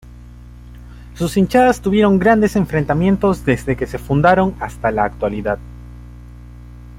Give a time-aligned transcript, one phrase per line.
[1.13, 5.59] Sus hinchadas tuvieron grandes enfrentamientos desde que se fundaron hasta la actualidad.